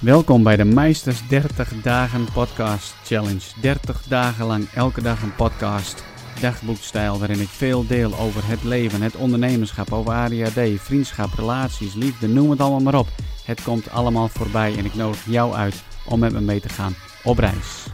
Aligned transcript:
Welkom 0.00 0.42
bij 0.42 0.56
de 0.56 0.64
Meisters 0.64 1.28
30 1.28 1.82
Dagen 1.82 2.32
Podcast 2.32 2.94
Challenge. 3.04 3.60
30 3.60 4.02
dagen 4.02 4.46
lang, 4.46 4.68
elke 4.68 5.02
dag 5.02 5.22
een 5.22 5.34
podcast. 5.34 6.04
Dagboekstijl 6.40 7.18
waarin 7.18 7.40
ik 7.40 7.48
veel 7.48 7.86
deel 7.86 8.18
over 8.18 8.46
het 8.46 8.62
leven, 8.64 9.02
het 9.02 9.16
ondernemerschap, 9.16 9.92
over 9.92 10.12
ADHD, 10.12 10.80
vriendschap, 10.80 11.32
relaties, 11.32 11.94
liefde, 11.94 12.28
noem 12.28 12.50
het 12.50 12.60
allemaal 12.60 12.80
maar 12.80 12.98
op. 12.98 13.08
Het 13.44 13.62
komt 13.62 13.90
allemaal 13.90 14.28
voorbij 14.28 14.76
en 14.76 14.84
ik 14.84 14.94
nodig 14.94 15.24
jou 15.24 15.54
uit 15.54 15.84
om 16.06 16.18
met 16.18 16.32
me 16.32 16.40
mee 16.40 16.60
te 16.60 16.68
gaan 16.68 16.94
op 17.24 17.38
reis. 17.38 17.86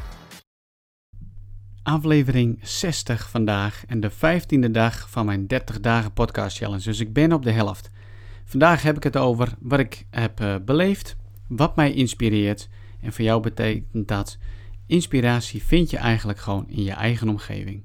Aflevering 1.82 2.58
60 2.62 3.30
vandaag 3.30 3.84
en 3.86 4.00
de 4.00 4.10
15e 4.12 4.70
dag 4.70 5.10
van 5.10 5.26
mijn 5.26 5.46
30 5.46 5.80
dagen 5.80 6.12
podcast 6.12 6.56
challenge. 6.56 6.84
Dus 6.84 7.00
ik 7.00 7.12
ben 7.12 7.32
op 7.32 7.42
de 7.42 7.52
helft. 7.52 7.90
Vandaag 8.44 8.82
heb 8.82 8.96
ik 8.96 9.02
het 9.02 9.16
over 9.16 9.54
wat 9.60 9.78
ik 9.78 10.06
heb 10.10 10.40
uh, 10.40 10.54
beleefd, 10.64 11.16
wat 11.48 11.76
mij 11.76 11.92
inspireert. 11.92 12.68
En 13.00 13.12
voor 13.12 13.24
jou 13.24 13.42
betekent 13.42 14.08
dat 14.08 14.38
inspiratie 14.86 15.62
vind 15.62 15.90
je 15.90 15.96
eigenlijk 15.96 16.38
gewoon 16.38 16.68
in 16.68 16.82
je 16.82 16.92
eigen 16.92 17.28
omgeving. 17.28 17.84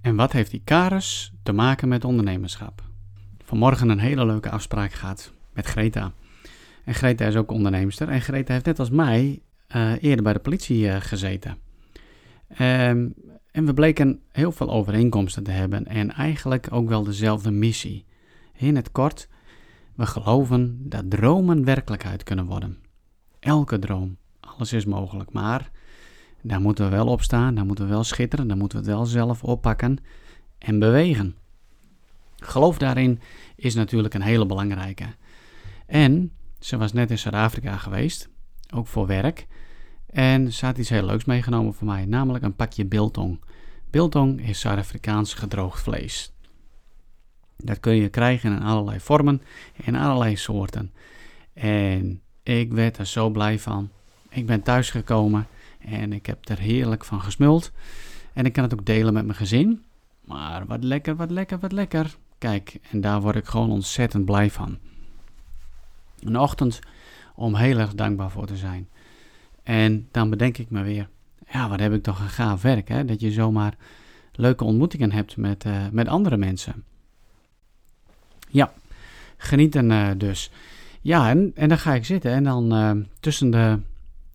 En 0.00 0.16
wat 0.16 0.32
heeft 0.32 0.50
die 0.50 0.62
Karus 0.64 1.32
te 1.42 1.52
maken 1.52 1.88
met 1.88 2.04
ondernemerschap? 2.04 2.82
Vanmorgen 3.44 3.88
een 3.88 3.98
hele 3.98 4.26
leuke 4.26 4.50
afspraak 4.50 4.92
gehad 4.92 5.32
met 5.52 5.66
Greta. 5.66 6.12
En 6.84 6.94
Greta 6.94 7.26
is 7.26 7.36
ook 7.36 7.50
onderneemster. 7.50 8.08
En 8.08 8.20
Greta 8.20 8.52
heeft 8.52 8.64
net 8.64 8.78
als 8.78 8.90
mij 8.90 9.42
uh, 9.76 10.02
eerder 10.02 10.22
bij 10.22 10.32
de 10.32 10.38
politie 10.38 10.84
uh, 10.84 10.96
gezeten. 11.00 11.58
Um, 12.60 13.14
en 13.50 13.66
we 13.66 13.74
bleken 13.74 14.20
heel 14.32 14.52
veel 14.52 14.70
overeenkomsten 14.70 15.42
te 15.42 15.50
hebben 15.50 15.86
en 15.86 16.12
eigenlijk 16.12 16.66
ook 16.70 16.88
wel 16.88 17.04
dezelfde 17.04 17.50
missie. 17.50 18.04
In 18.56 18.76
het 18.76 18.92
kort, 18.92 19.28
we 19.94 20.06
geloven 20.06 20.88
dat 20.88 21.10
dromen 21.10 21.64
werkelijkheid 21.64 22.22
kunnen 22.22 22.46
worden. 22.46 22.78
Elke 23.40 23.78
droom, 23.78 24.16
alles 24.40 24.72
is 24.72 24.84
mogelijk, 24.84 25.32
maar 25.32 25.70
daar 26.42 26.60
moeten 26.60 26.84
we 26.84 26.90
wel 26.90 27.06
op 27.06 27.22
staan, 27.22 27.54
daar 27.54 27.66
moeten 27.66 27.84
we 27.84 27.90
wel 27.90 28.04
schitteren, 28.04 28.48
daar 28.48 28.56
moeten 28.56 28.78
we 28.78 28.84
het 28.84 28.94
wel 28.94 29.06
zelf 29.06 29.44
oppakken 29.44 29.98
en 30.58 30.78
bewegen. 30.78 31.36
Geloof 32.36 32.78
daarin 32.78 33.20
is 33.56 33.74
natuurlijk 33.74 34.14
een 34.14 34.22
hele 34.22 34.46
belangrijke. 34.46 35.06
En 35.86 36.32
ze 36.58 36.76
was 36.76 36.92
net 36.92 37.10
in 37.10 37.18
Zuid-Afrika 37.18 37.76
geweest, 37.76 38.28
ook 38.74 38.86
voor 38.86 39.06
werk. 39.06 39.46
En 40.06 40.52
ze 40.52 40.66
had 40.66 40.78
iets 40.78 40.88
heel 40.88 41.06
leuks 41.06 41.24
meegenomen 41.24 41.74
voor 41.74 41.86
mij, 41.86 42.04
namelijk 42.04 42.44
een 42.44 42.56
pakje 42.56 42.86
biltong. 42.86 43.40
Biltong 43.90 44.46
is 44.48 44.60
Zuid-Afrikaans 44.60 45.34
gedroogd 45.34 45.82
vlees. 45.82 46.32
Dat 47.62 47.80
kun 47.80 47.94
je 47.94 48.08
krijgen 48.08 48.52
in 48.52 48.62
allerlei 48.62 49.00
vormen 49.00 49.42
en 49.84 49.94
allerlei 49.94 50.36
soorten. 50.36 50.92
En 51.52 52.20
ik 52.42 52.72
werd 52.72 52.98
er 52.98 53.06
zo 53.06 53.30
blij 53.30 53.58
van. 53.58 53.90
Ik 54.28 54.46
ben 54.46 54.62
thuisgekomen 54.62 55.46
en 55.78 56.12
ik 56.12 56.26
heb 56.26 56.48
er 56.48 56.58
heerlijk 56.58 57.04
van 57.04 57.20
gesmuld. 57.20 57.72
En 58.32 58.44
ik 58.44 58.52
kan 58.52 58.62
het 58.62 58.72
ook 58.72 58.86
delen 58.86 59.12
met 59.12 59.24
mijn 59.24 59.36
gezin. 59.36 59.82
Maar 60.24 60.66
wat 60.66 60.84
lekker, 60.84 61.16
wat 61.16 61.30
lekker, 61.30 61.58
wat 61.58 61.72
lekker. 61.72 62.16
Kijk, 62.38 62.78
en 62.90 63.00
daar 63.00 63.20
word 63.20 63.36
ik 63.36 63.46
gewoon 63.46 63.70
ontzettend 63.70 64.24
blij 64.24 64.50
van. 64.50 64.78
Een 66.20 66.38
ochtend 66.38 66.80
om 67.34 67.54
heel 67.54 67.78
erg 67.78 67.94
dankbaar 67.94 68.30
voor 68.30 68.46
te 68.46 68.56
zijn. 68.56 68.88
En 69.62 70.08
dan 70.10 70.30
bedenk 70.30 70.58
ik 70.58 70.70
me 70.70 70.82
weer, 70.82 71.08
ja, 71.48 71.68
wat 71.68 71.80
heb 71.80 71.92
ik 71.92 72.02
toch 72.02 72.20
een 72.20 72.28
gaaf 72.28 72.62
werk, 72.62 72.88
hè? 72.88 73.04
Dat 73.04 73.20
je 73.20 73.32
zomaar 73.32 73.76
leuke 74.32 74.64
ontmoetingen 74.64 75.12
hebt 75.12 75.36
met, 75.36 75.64
uh, 75.64 75.88
met 75.90 76.08
andere 76.08 76.36
mensen. 76.36 76.84
Ja, 78.52 78.72
genieten 79.36 79.90
uh, 79.90 80.10
dus. 80.16 80.50
Ja, 81.00 81.28
en, 81.28 81.52
en 81.54 81.68
dan 81.68 81.78
ga 81.78 81.94
ik 81.94 82.04
zitten 82.04 82.32
en 82.32 82.44
dan 82.44 82.74
uh, 82.74 83.04
tussen 83.20 83.50
de 83.50 83.78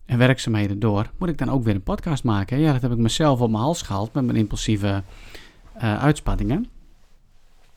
werkzaamheden 0.04 0.78
door 0.78 1.10
moet 1.18 1.28
ik 1.28 1.38
dan 1.38 1.50
ook 1.50 1.64
weer 1.64 1.74
een 1.74 1.82
podcast 1.82 2.24
maken. 2.24 2.58
Ja, 2.58 2.72
dat 2.72 2.82
heb 2.82 2.92
ik 2.92 2.98
mezelf 2.98 3.40
op 3.40 3.50
mijn 3.50 3.62
hals 3.62 3.82
gehaald 3.82 4.12
met 4.12 4.24
mijn 4.24 4.38
impulsieve 4.38 5.02
uitspattingen. 5.78 6.66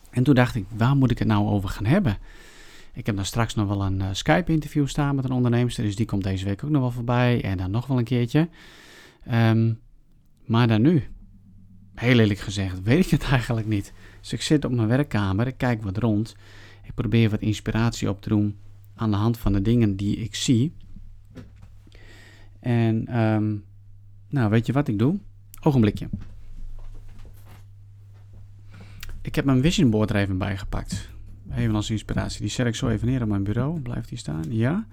En 0.09 0.23
toen 0.23 0.35
dacht 0.35 0.55
ik, 0.55 0.65
waar 0.75 0.95
moet 0.95 1.11
ik 1.11 1.19
het 1.19 1.27
nou 1.27 1.47
over 1.47 1.69
gaan 1.69 1.85
hebben? 1.85 2.17
Ik 2.93 3.05
heb 3.05 3.15
dan 3.15 3.25
straks 3.25 3.55
nog 3.55 3.67
wel 3.67 3.85
een 3.85 3.99
uh, 3.99 4.07
Skype-interview 4.11 4.87
staan 4.87 5.15
met 5.15 5.25
een 5.25 5.31
ondernemer, 5.31 5.75
dus 5.75 5.95
die 5.95 6.05
komt 6.05 6.23
deze 6.23 6.45
week 6.45 6.63
ook 6.63 6.69
nog 6.69 6.81
wel 6.81 6.91
voorbij. 6.91 7.43
En 7.43 7.57
dan 7.57 7.71
nog 7.71 7.87
wel 7.87 7.97
een 7.97 8.03
keertje. 8.03 8.49
Um, 9.31 9.79
maar 10.45 10.67
dan 10.67 10.81
nu? 10.81 11.03
Heel 11.95 12.19
eerlijk 12.19 12.39
gezegd, 12.39 12.81
weet 12.81 13.05
ik 13.05 13.11
het 13.11 13.23
eigenlijk 13.31 13.67
niet. 13.67 13.93
Dus 14.21 14.33
ik 14.33 14.41
zit 14.41 14.65
op 14.65 14.71
mijn 14.71 14.87
werkkamer, 14.87 15.47
ik 15.47 15.57
kijk 15.57 15.83
wat 15.83 15.97
rond. 15.97 16.35
Ik 16.83 16.93
probeer 16.93 17.29
wat 17.29 17.41
inspiratie 17.41 18.09
op 18.09 18.21
te 18.21 18.29
doen 18.29 18.57
aan 18.95 19.11
de 19.11 19.17
hand 19.17 19.37
van 19.37 19.53
de 19.53 19.61
dingen 19.61 19.95
die 19.95 20.15
ik 20.15 20.35
zie. 20.35 20.73
En, 22.59 23.19
um, 23.19 23.63
nou, 24.29 24.49
weet 24.49 24.65
je 24.65 24.73
wat 24.73 24.87
ik 24.87 24.99
doe? 24.99 25.19
Ogenblikje. 25.61 26.09
Ik 29.21 29.35
heb 29.35 29.45
mijn 29.45 29.61
vision 29.61 29.89
board 29.89 30.09
er 30.09 30.15
even 30.15 30.37
bij 30.37 30.57
gepakt. 30.57 31.09
Even 31.55 31.75
als 31.75 31.89
inspiratie. 31.89 32.41
Die 32.41 32.49
zet 32.49 32.67
ik 32.67 32.75
zo 32.75 32.87
even 32.87 33.07
neer 33.07 33.21
op 33.21 33.27
mijn 33.27 33.43
bureau. 33.43 33.79
Blijft 33.79 34.09
die 34.09 34.17
staan? 34.17 34.43
Ja. 34.49 34.85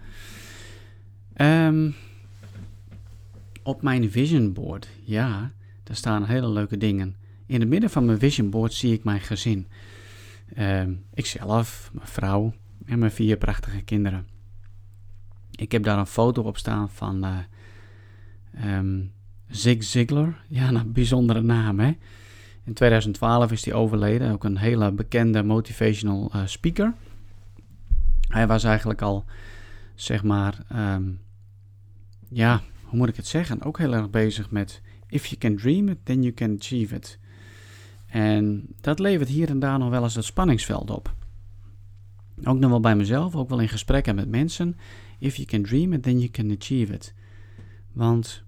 Um, 1.36 1.94
op 3.68 3.82
mijn 3.82 4.10
vision 4.10 4.52
board, 4.52 4.88
ja, 5.04 5.52
daar 5.82 5.96
staan 5.96 6.24
hele 6.24 6.48
leuke 6.48 6.76
dingen. 6.76 7.16
In 7.48 7.60
het 7.60 7.68
midden 7.68 7.90
van 7.90 8.04
mijn 8.04 8.18
vision 8.18 8.50
board 8.50 8.72
zie 8.72 8.92
ik 8.92 9.04
mijn 9.04 9.20
gezin. 9.20 9.66
Uh, 10.56 10.82
ikzelf, 11.14 11.90
mijn 11.92 12.06
vrouw 12.06 12.54
en 12.84 12.98
mijn 12.98 13.10
vier 13.10 13.36
prachtige 13.36 13.82
kinderen. 13.82 14.26
Ik 15.50 15.72
heb 15.72 15.82
daar 15.82 15.98
een 15.98 16.06
foto 16.06 16.42
op 16.42 16.56
staan 16.56 16.90
van 16.90 17.24
uh, 17.24 18.76
um, 18.76 19.12
Zig 19.48 19.84
Ziglar. 19.84 20.40
Ja, 20.48 20.68
een 20.68 20.92
bijzondere 20.92 21.40
naam, 21.40 21.78
hè. 21.78 21.96
In 22.64 22.74
2012 22.74 23.52
is 23.52 23.64
hij 23.64 23.74
overleden, 23.74 24.32
ook 24.32 24.44
een 24.44 24.58
hele 24.58 24.92
bekende 24.92 25.42
motivational 25.42 26.30
uh, 26.34 26.42
speaker. 26.46 26.94
Hij 28.28 28.46
was 28.46 28.64
eigenlijk 28.64 29.02
al, 29.02 29.24
zeg 29.94 30.22
maar, 30.22 30.58
um, 30.74 31.20
ja, 32.28 32.60
hoe 32.82 32.98
moet 32.98 33.08
ik 33.08 33.16
het 33.16 33.26
zeggen, 33.26 33.62
ook 33.62 33.78
heel 33.78 33.94
erg 33.94 34.10
bezig 34.10 34.50
met 34.50 34.82
if 35.06 35.26
you 35.26 35.40
can 35.40 35.56
dream 35.56 35.88
it, 35.88 35.98
then 36.02 36.22
you 36.22 36.34
can 36.34 36.56
achieve 36.58 36.94
it. 36.94 37.18
En 38.08 38.66
dat 38.80 38.98
levert 38.98 39.28
hier 39.28 39.48
en 39.48 39.58
daar 39.58 39.78
nog 39.78 39.90
wel 39.90 40.02
eens 40.02 40.14
het 40.14 40.24
spanningsveld 40.24 40.90
op. 40.90 41.14
Ook 42.44 42.58
nog 42.58 42.70
wel 42.70 42.80
bij 42.80 42.96
mezelf, 42.96 43.36
ook 43.36 43.48
wel 43.48 43.60
in 43.60 43.68
gesprekken 43.68 44.14
met 44.14 44.28
mensen. 44.28 44.76
If 45.18 45.36
you 45.36 45.48
can 45.48 45.62
dream 45.62 45.92
it, 45.92 46.02
then 46.02 46.18
you 46.18 46.30
can 46.30 46.56
achieve 46.58 46.92
it. 46.92 47.14
Want 47.92 48.42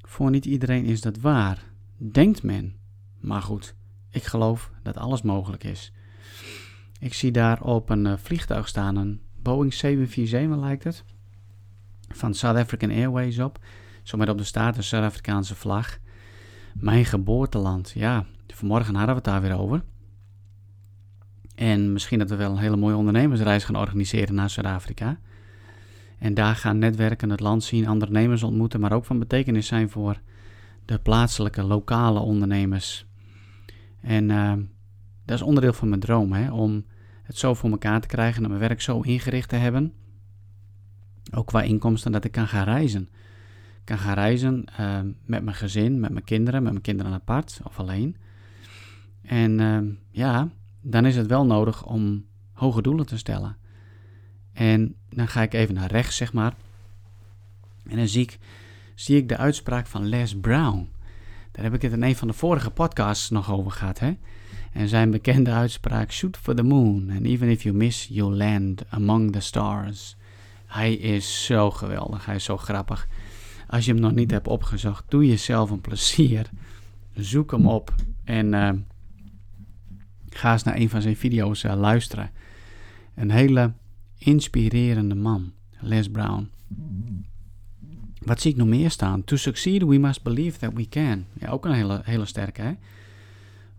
voor 0.00 0.30
niet 0.30 0.44
iedereen 0.44 0.84
is 0.84 1.00
dat 1.00 1.18
waar, 1.18 1.62
denkt 1.96 2.42
men. 2.42 2.74
Maar 3.20 3.42
goed, 3.42 3.74
ik 4.10 4.22
geloof 4.22 4.70
dat 4.82 4.96
alles 4.96 5.22
mogelijk 5.22 5.64
is. 5.64 5.92
Ik 7.00 7.14
zie 7.14 7.30
daar 7.30 7.62
op 7.62 7.90
een 7.90 8.04
uh, 8.04 8.12
vliegtuig 8.16 8.68
staan, 8.68 8.96
een 8.96 9.20
Boeing 9.42 9.74
747 9.74 10.60
lijkt 10.60 10.84
het 10.84 11.04
van 12.08 12.34
South 12.34 12.58
African 12.58 12.90
Airways 12.90 13.38
op. 13.38 13.58
Zo 14.02 14.16
op 14.16 14.38
de 14.38 14.44
staart 14.44 14.76
een 14.76 14.82
Zuid-Afrikaanse 14.82 15.54
vlag. 15.54 15.98
Mijn 16.74 17.04
geboorteland, 17.04 17.92
ja, 17.94 18.26
vanmorgen 18.46 18.94
hadden 18.94 19.14
we 19.14 19.20
het 19.22 19.24
daar 19.24 19.40
weer 19.40 19.58
over. 19.58 19.82
En 21.54 21.92
misschien 21.92 22.18
dat 22.18 22.28
we 22.28 22.36
wel 22.36 22.50
een 22.50 22.58
hele 22.58 22.76
mooie 22.76 22.96
ondernemersreis 22.96 23.64
gaan 23.64 23.76
organiseren 23.76 24.34
naar 24.34 24.50
Zuid-Afrika. 24.50 25.18
En 26.18 26.34
daar 26.34 26.56
gaan 26.56 26.78
netwerken, 26.78 27.30
het 27.30 27.40
land 27.40 27.64
zien, 27.64 27.90
ondernemers 27.90 28.42
ontmoeten, 28.42 28.80
maar 28.80 28.92
ook 28.92 29.04
van 29.04 29.18
betekenis 29.18 29.66
zijn 29.66 29.90
voor 29.90 30.20
de 30.84 30.98
plaatselijke, 30.98 31.62
lokale 31.62 32.18
ondernemers. 32.18 33.06
En 34.00 34.28
uh, 34.28 34.52
dat 35.24 35.36
is 35.36 35.42
onderdeel 35.42 35.72
van 35.72 35.88
mijn 35.88 36.00
droom, 36.00 36.32
hè, 36.32 36.52
om 36.52 36.84
het 37.22 37.38
zo 37.38 37.54
voor 37.54 37.70
elkaar 37.70 38.00
te 38.00 38.08
krijgen 38.08 38.42
en 38.42 38.48
mijn 38.48 38.60
werk 38.60 38.80
zo 38.80 39.00
ingericht 39.00 39.48
te 39.48 39.56
hebben 39.56 39.92
ook 41.32 41.46
qua 41.46 41.62
inkomsten, 41.62 42.12
dat 42.12 42.24
ik 42.24 42.32
kan 42.32 42.48
gaan 42.48 42.64
reizen. 42.64 43.02
Ik 43.80 43.84
kan 43.84 43.98
gaan 43.98 44.14
reizen 44.14 44.64
uh, 44.80 45.00
met 45.24 45.42
mijn 45.42 45.56
gezin, 45.56 46.00
met 46.00 46.10
mijn 46.10 46.24
kinderen, 46.24 46.62
met 46.62 46.72
mijn 46.72 46.84
kinderen 46.84 47.12
apart 47.12 47.60
of 47.64 47.78
alleen. 47.78 48.16
En 49.24 49.60
uh, 49.60 49.78
ja, 50.10 50.48
dan 50.80 51.06
is 51.06 51.16
het 51.16 51.26
wel 51.26 51.46
nodig 51.46 51.86
om 51.86 52.24
hoge 52.52 52.82
doelen 52.82 53.06
te 53.06 53.18
stellen. 53.18 53.56
En 54.52 54.94
dan 55.10 55.28
ga 55.28 55.42
ik 55.42 55.54
even 55.54 55.74
naar 55.74 55.90
rechts, 55.90 56.16
zeg 56.16 56.32
maar. 56.32 56.54
En 57.88 57.96
dan 57.96 58.08
zie 58.08 58.22
ik, 58.22 58.38
zie 58.94 59.16
ik 59.16 59.28
de 59.28 59.36
uitspraak 59.36 59.86
van 59.86 60.08
Les 60.08 60.40
Brown. 60.40 60.88
Daar 61.52 61.64
heb 61.64 61.74
ik 61.74 61.82
het 61.82 61.92
in 61.92 62.02
een 62.02 62.16
van 62.16 62.28
de 62.28 62.34
vorige 62.34 62.70
podcasts 62.70 63.30
nog 63.30 63.52
over 63.52 63.70
gehad. 63.70 63.98
Hè? 63.98 64.16
En 64.72 64.88
zijn 64.88 65.10
bekende 65.10 65.50
uitspraak: 65.50 66.12
Shoot 66.12 66.36
for 66.36 66.54
the 66.54 66.62
moon, 66.62 67.10
and 67.10 67.24
even 67.24 67.48
if 67.48 67.62
you 67.62 67.74
miss, 67.74 68.08
you'll 68.10 68.36
land 68.36 68.84
among 68.88 69.32
the 69.32 69.40
stars. 69.40 70.16
Hij 70.66 70.94
is 70.94 71.44
zo 71.44 71.70
geweldig, 71.70 72.26
hij 72.26 72.34
is 72.34 72.44
zo 72.44 72.56
grappig. 72.56 73.08
Als 73.68 73.84
je 73.84 73.92
hem 73.92 74.00
nog 74.00 74.12
niet 74.12 74.30
hebt 74.30 74.48
opgezocht, 74.48 75.04
doe 75.08 75.26
jezelf 75.26 75.70
een 75.70 75.80
plezier. 75.80 76.50
Zoek 77.14 77.50
hem 77.50 77.66
op 77.66 77.94
en 78.24 78.52
uh, 78.52 78.70
ga 80.36 80.52
eens 80.52 80.62
naar 80.62 80.76
een 80.76 80.90
van 80.90 81.02
zijn 81.02 81.16
video's 81.16 81.62
uh, 81.62 81.74
luisteren. 81.74 82.30
Een 83.14 83.30
hele 83.30 83.72
inspirerende 84.18 85.14
man. 85.14 85.52
Les 85.80 86.08
Brown. 86.08 86.50
Wat 88.24 88.40
zie 88.40 88.50
ik 88.50 88.56
nog 88.56 88.68
meer 88.68 88.90
staan? 88.90 89.24
To 89.24 89.36
succeed, 89.36 89.82
we 89.82 89.98
must 89.98 90.22
believe 90.22 90.58
that 90.58 90.72
we 90.74 90.88
can. 90.88 91.24
Ja, 91.32 91.48
ook 91.48 91.64
een 91.64 91.72
hele, 91.72 92.00
hele 92.04 92.24
sterke, 92.24 92.62
hè? 92.62 92.72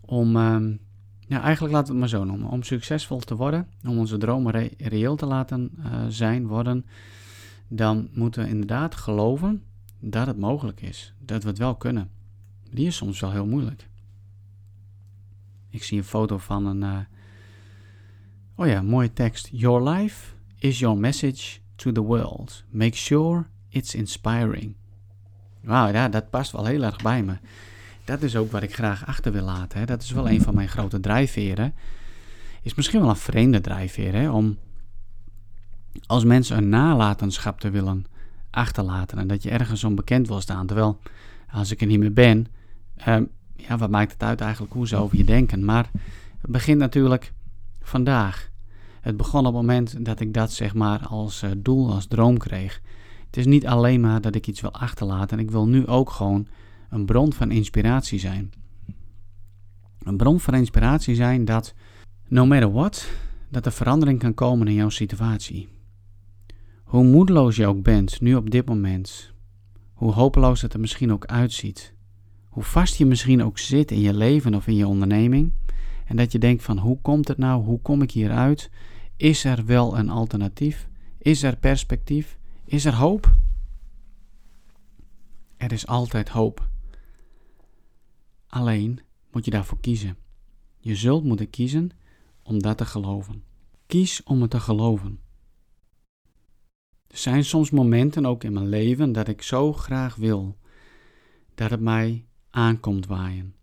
Om, 0.02 0.36
um, 0.36 0.80
ja, 1.28 1.42
eigenlijk 1.42 1.74
laten 1.74 1.94
we 1.94 2.02
het 2.02 2.12
maar 2.12 2.20
zo 2.20 2.26
noemen. 2.26 2.50
Om 2.50 2.64
succesvol 2.64 3.20
te 3.20 3.36
worden, 3.36 3.68
om 3.88 3.98
onze 3.98 4.18
dromen 4.18 4.70
reëel 4.78 5.16
te 5.16 5.26
laten 5.26 5.72
uh, 5.80 5.86
zijn, 6.08 6.48
worden, 6.48 6.86
dan 7.68 8.10
moeten 8.14 8.44
we 8.44 8.50
inderdaad 8.50 8.96
geloven 8.96 9.64
dat 10.00 10.28
het 10.28 10.38
mogelijk 10.38 10.82
is. 10.82 11.14
Dat 11.20 11.44
we 11.44 11.50
het 11.50 11.58
wel 11.58 11.76
kunnen. 11.76 12.10
Die 12.72 12.88
is 12.88 12.96
soms 12.96 13.20
wel 13.20 13.32
heel 13.32 13.46
moeilijk. 13.46 13.88
Ik 15.76 15.84
zie 15.84 15.98
een 15.98 16.04
foto 16.04 16.38
van 16.38 16.66
een. 16.66 16.82
Uh, 16.82 16.98
oh 18.56 18.68
ja, 18.68 18.82
mooie 18.82 19.14
tekst. 19.14 19.50
Your 19.52 19.90
life 19.90 20.34
is 20.60 20.80
your 20.80 20.98
message 20.98 21.60
to 21.76 21.92
the 21.92 22.02
world. 22.02 22.64
Make 22.70 22.96
sure 22.96 23.46
it's 23.70 23.96
inspiring. 23.96 24.76
Wauw, 25.62 25.92
ja, 25.92 26.10
dat 26.10 26.30
past 26.30 26.52
wel 26.52 26.66
heel 26.66 26.84
erg 26.84 27.02
bij 27.02 27.24
me. 27.24 27.38
Dat 28.04 28.22
is 28.22 28.36
ook 28.36 28.52
wat 28.52 28.64
ik 28.64 28.74
graag 28.74 29.06
achter 29.06 29.32
wil 29.32 29.44
laten. 29.44 29.80
Hè. 29.80 29.86
Dat 29.86 30.02
is 30.02 30.12
wel 30.12 30.30
een 30.30 30.42
van 30.42 30.56
mijn 30.56 30.68
grote 30.68 31.00
drijfveren. 31.00 31.74
Is 32.62 32.74
misschien 32.74 33.00
wel 33.00 33.10
een 33.10 33.16
vreemde 33.16 33.62
drijfveer, 33.62 34.14
hè, 34.14 34.30
om 34.30 34.58
als 36.06 36.24
mensen 36.24 36.58
een 36.58 36.70
nalatenschap 36.70 37.60
te 37.60 37.70
willen 37.70 38.06
achterlaten 38.50 39.18
en 39.18 39.28
dat 39.28 39.44
je 39.44 39.50
ergens 39.50 39.84
onbekend 39.84 40.28
wil 40.28 40.42
staan. 40.42 40.68
Terwijl, 40.68 41.00
als 41.52 41.72
ik 41.72 41.82
er 41.82 41.88
niet 41.88 42.00
meer 42.00 42.14
ben, 42.14 42.48
uh, 43.08 43.18
ja, 43.56 43.78
wat 43.78 43.90
maakt 43.90 44.12
het 44.12 44.24
uit 44.24 44.42
eigenlijk 44.42 44.74
hoe 44.74 44.88
ze 44.88 44.96
over 44.96 45.18
je 45.18 45.24
denken? 45.24 45.66
Maar 45.66 45.90
het 46.42 46.52
begint 46.52 46.80
natuurlijk 46.80 47.34
vandaag. 47.82 48.50
Het 49.02 49.18
begon 49.18 49.40
op 49.40 49.46
het 49.46 49.54
moment 49.54 50.06
dat 50.06 50.20
ik 50.20 50.34
dat 50.34 50.52
zeg 50.52 50.74
maar 50.74 51.08
als 51.08 51.44
uh, 51.44 51.52
doel, 51.58 51.94
als 51.94 52.08
droom 52.08 52.38
kreeg. 52.38 52.82
Het 53.26 53.38
is 53.38 53.46
niet 53.46 53.68
alleen 53.68 54.02
maar 54.02 54.22
dat 54.22 54.36
ik 54.36 54.48
iets 54.48 54.62
wil 54.62 54.72
achterlaten. 54.72 55.40
Ik 55.40 55.52
wil 55.52 55.68
nu 55.68 55.88
ook 55.88 56.10
gewoon 56.10 56.48
een 56.90 57.06
bron 57.06 57.34
van 57.34 57.52
inspiratie 57.52 58.20
zijn. 58.20 58.54
Een 60.04 60.18
bron 60.18 60.40
van 60.40 60.54
inspiratie 60.54 61.16
zijn 61.16 61.46
dat, 61.46 61.74
no 62.28 62.46
matter 62.46 62.72
what, 62.72 63.12
dat 63.50 63.66
er 63.66 63.72
verandering 63.72 64.20
kan 64.20 64.34
komen 64.34 64.68
in 64.68 64.74
jouw 64.74 64.90
situatie. 64.90 65.68
Hoe 66.84 67.04
moedeloos 67.04 67.56
je 67.56 67.68
ook 67.68 67.84
bent, 67.84 68.22
nu 68.22 68.36
op 68.36 68.50
dit 68.50 68.68
moment, 68.68 69.32
hoe 69.94 70.12
hopeloos 70.12 70.62
het 70.62 70.74
er 70.74 70.80
misschien 70.80 71.12
ook 71.12 71.26
uitziet, 71.26 71.95
hoe 72.56 72.64
vast 72.64 72.96
je 72.96 73.06
misschien 73.06 73.44
ook 73.44 73.58
zit 73.58 73.92
in 73.92 74.00
je 74.00 74.14
leven 74.14 74.56
of 74.56 74.68
in 74.68 74.76
je 74.76 74.88
onderneming, 74.88 75.52
en 76.06 76.16
dat 76.16 76.32
je 76.32 76.40
denkt 76.40 76.64
van 76.64 76.78
hoe 76.78 77.02
komt 77.02 77.28
het 77.28 77.38
nou, 77.38 77.64
hoe 77.64 77.82
kom 77.82 78.02
ik 78.02 78.12
hieruit, 78.12 78.70
is 79.18 79.44
er 79.44 79.66
wel 79.66 79.98
een 79.98 80.10
alternatief, 80.10 80.90
is 81.18 81.44
er 81.44 81.58
perspectief, 81.58 82.38
is 82.66 82.86
er 82.86 82.96
hoop? 82.96 83.36
Er 85.58 85.72
is 85.72 85.88
altijd 85.88 86.30
hoop. 86.30 86.70
Alleen 88.48 89.00
moet 89.32 89.46
je 89.46 89.52
daarvoor 89.52 89.80
kiezen. 89.80 90.18
Je 90.80 90.96
zult 90.96 91.24
moeten 91.24 91.50
kiezen 91.50 91.90
om 92.44 92.62
dat 92.62 92.78
te 92.78 92.86
geloven. 92.86 93.44
Kies 93.86 94.24
om 94.24 94.42
het 94.42 94.52
te 94.52 94.60
geloven. 94.60 95.20
Er 97.08 97.18
zijn 97.18 97.44
soms 97.44 97.70
momenten 97.70 98.26
ook 98.26 98.44
in 98.44 98.54
mijn 98.54 98.70
leven 98.70 99.12
dat 99.12 99.28
ik 99.28 99.42
zo 99.42 99.74
graag 99.74 100.16
wil 100.16 100.58
dat 101.56 101.70
het 101.70 101.80
mij 101.80 102.26
aankomt 102.56 103.08
waaien. 103.08 103.56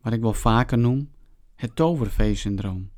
Wat 0.00 0.12
ik 0.12 0.20
wel 0.20 0.34
vaker 0.34 0.78
noem 0.78 1.10
het 1.54 1.76
tovervee-syndroom. 1.76 2.90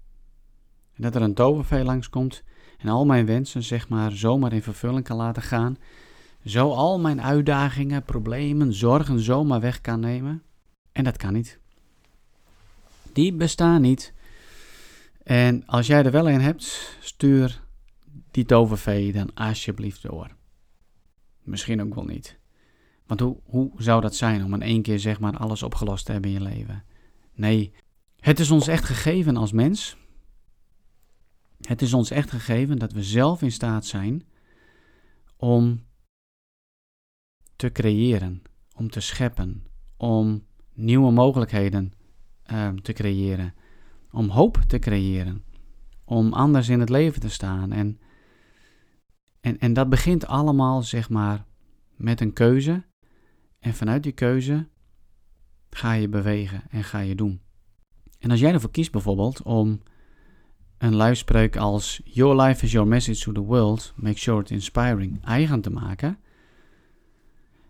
En 0.95 1.03
dat 1.03 1.15
er 1.15 1.23
een 1.23 1.35
tovervee 1.35 1.85
langskomt 1.85 2.43
en 2.79 2.89
al 2.89 3.05
mijn 3.05 3.27
wensen 3.27 3.62
zeg 3.62 3.89
maar 3.89 4.12
zomaar 4.12 4.53
in 4.53 4.62
vervulling 4.62 5.05
kan 5.05 5.17
laten 5.17 5.43
gaan, 5.43 5.77
zo 6.45 6.71
al 6.71 7.01
mijn 7.01 7.23
uitdagingen, 7.23 8.03
problemen, 8.03 8.73
zorgen 8.73 9.21
zomaar 9.21 9.61
weg 9.61 9.81
kan 9.81 10.01
nemen. 10.01 10.43
En 10.93 11.05
dat 11.05 11.17
kan 11.17 11.33
niet. 11.33 11.59
Die 13.12 13.33
bestaan 13.33 13.81
niet. 13.81 14.12
En 15.23 15.67
als 15.67 15.87
jij 15.87 16.05
er 16.05 16.11
wel 16.11 16.29
een 16.29 16.41
hebt, 16.41 16.97
stuur 17.01 17.62
die 18.31 18.45
tovervee 18.45 19.12
dan 19.12 19.35
alsjeblieft 19.35 20.03
door. 20.03 20.35
Misschien 21.43 21.83
ook 21.83 21.95
wel 21.95 22.05
niet. 22.05 22.39
Want 23.06 23.21
hoe, 23.21 23.41
hoe 23.45 23.73
zou 23.77 24.01
dat 24.01 24.15
zijn 24.15 24.45
om 24.45 24.55
in 24.55 24.62
één 24.62 24.83
keer 24.83 24.99
zeg 24.99 25.21
maar 25.21 25.37
alles 25.37 25.62
opgelost 25.62 26.06
te 26.06 26.12
hebben 26.12 26.31
in 26.31 26.37
je 26.41 26.49
leven? 26.49 26.85
Nee, 27.33 27.73
het 28.21 28.41
is 28.41 28.51
ons 28.51 28.69
echt 28.69 28.85
gegeven 28.85 29.37
als 29.37 29.53
mens. 29.53 29.97
Het 31.61 31.83
is 31.83 31.93
ons 31.93 32.11
echt 32.11 32.31
gegeven 32.31 32.79
dat 32.79 32.93
we 32.93 33.03
zelf 33.03 33.43
in 33.43 33.53
staat 33.53 33.87
zijn 33.87 34.27
om 35.37 35.85
te 37.56 37.73
creëren, 37.73 38.43
om 38.77 38.91
te 38.91 39.01
scheppen, 39.01 39.67
om 39.97 40.47
nieuwe 40.73 41.12
mogelijkheden 41.12 41.93
uh, 42.53 42.69
te 42.69 42.93
creëren, 42.93 43.55
om 44.11 44.29
hoop 44.29 44.56
te 44.56 44.79
creëren, 44.79 45.45
om 46.05 46.33
anders 46.33 46.69
in 46.69 46.81
het 46.81 46.89
leven 46.89 47.21
te 47.21 47.29
staan. 47.31 47.73
En 47.73 47.99
en, 49.45 49.59
en 49.59 49.73
dat 49.73 49.89
begint 49.89 50.27
allemaal, 50.27 50.83
zeg 50.83 51.11
maar, 51.11 51.45
met 51.97 52.21
een 52.21 52.33
keuze. 52.33 52.83
En 53.64 53.75
vanuit 53.75 54.02
die 54.02 54.12
keuze 54.12 54.66
ga 55.70 55.93
je 55.93 56.08
bewegen 56.08 56.62
en 56.70 56.84
ga 56.84 56.99
je 56.99 57.14
doen. 57.14 57.40
En 58.19 58.31
als 58.31 58.40
jij 58.40 58.52
ervoor 58.52 58.70
kiest 58.70 58.93
bijvoorbeeld 58.93 59.43
om 59.43 59.82
een 60.78 60.94
luidspreuk 60.94 61.56
als 61.56 62.00
Your 62.05 62.43
life 62.43 62.64
is 62.64 62.72
your 62.72 62.88
message 62.88 63.22
to 63.25 63.32
the 63.32 63.40
world, 63.40 63.93
make 63.96 64.19
sure 64.19 64.40
it's 64.40 64.50
inspiring 64.50 65.25
eigen 65.25 65.61
te 65.61 65.70
maken, 65.70 66.19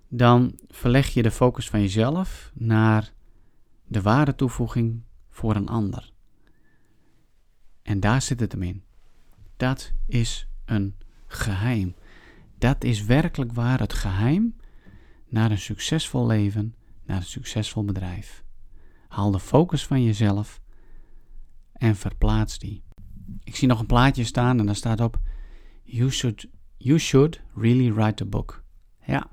dan 0.09 0.59
verleg 0.69 1.09
je 1.09 1.23
de 1.23 1.31
focus 1.31 1.71
van 1.71 1.81
jezelf 1.81 2.53
naar 2.55 3.13
de 3.87 4.03
ware 4.03 4.35
toevoeging 4.35 5.03
voor 5.31 5.57
een 5.57 5.69
ander. 5.69 6.13
En 7.83 8.01
daar 8.01 8.23
zit 8.23 8.41
het 8.41 8.53
hem 8.53 8.63
in. 8.63 8.83
Dat 9.57 9.93
is 10.07 10.49
een 10.65 10.95
geheim. 11.27 11.95
Dat 12.59 12.85
is 12.85 13.05
werkelijk 13.05 13.53
waar 13.53 13.81
het 13.81 13.93
geheim 13.93 14.55
naar 15.35 15.51
een 15.51 15.59
succesvol 15.59 16.27
leven, 16.27 16.75
naar 17.05 17.17
een 17.17 17.23
succesvol 17.23 17.85
bedrijf. 17.85 18.45
Haal 19.09 19.31
de 19.31 19.41
focus 19.41 19.87
van 19.87 20.03
jezelf 20.03 20.61
en 21.73 21.97
verplaats 21.97 22.59
die. 22.59 22.83
Ik 23.45 23.57
zie 23.57 23.69
nog 23.69 23.81
een 23.81 23.87
plaatje 23.87 24.25
staan 24.25 24.59
en 24.59 24.67
daar 24.67 24.77
staat 24.77 25.01
op: 25.01 25.21
You 25.83 26.11
should, 26.11 26.47
you 26.77 26.99
should 26.99 27.41
really 27.55 27.93
write 27.93 28.23
a 28.23 28.27
book. 28.27 28.65
Ja. 29.07 29.31